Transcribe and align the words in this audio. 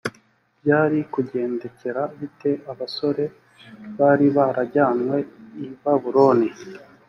byari 0.59 0.97
kugendekera 1.13 2.01
bite 2.19 2.51
abasore 2.71 3.23
bari 3.99 4.27
barajyanywe 4.35 5.17
i 5.65 5.67
babuloni? 5.83 6.49